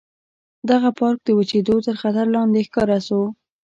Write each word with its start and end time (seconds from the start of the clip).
دغه 0.69 0.89
پارک 0.99 1.19
د 1.23 1.29
وچېدو 1.37 1.75
تر 1.85 1.95
خطر 2.01 2.25
لاندې 2.35 2.61
ښکاره 2.67 2.99
شو. 3.07 3.21